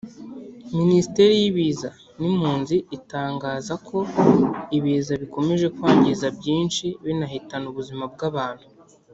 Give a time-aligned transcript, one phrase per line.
[0.79, 1.89] Minisiteri y’Ibiza
[2.19, 3.97] n’Impunzi itangaza ko
[4.77, 8.65] ibiza bikomeje kwangiza byinshi binahitana ubuzima bw’abantu